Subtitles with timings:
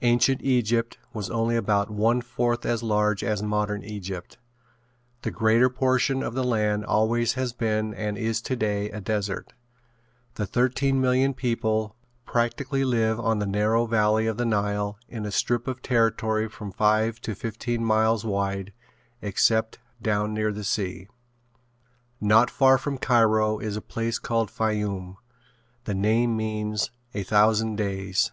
[0.00, 4.38] Ancient Egypt was only about one fourth as large as modern Egypt.
[5.20, 9.52] The greater portion of the land always has been and is today a desert.
[10.36, 11.94] The thirteen million people
[12.24, 16.72] practically live on the narrow valley of the Nile in a strip of territory from
[16.72, 18.72] five to fifteen miles wide
[19.20, 21.06] except down near the sea.
[22.18, 25.18] Not far from Cairo is a place called Fayoum.
[25.84, 28.32] The name means "A Thousand Days."